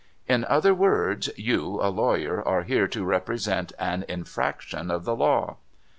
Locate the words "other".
0.45-0.73